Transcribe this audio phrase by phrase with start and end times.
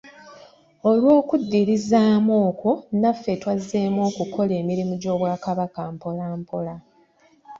[0.89, 6.75] Olw'okuddirizaamu okwo, naffe twazzeemu okukola emirimu gy'obwakabaka mpola mpola.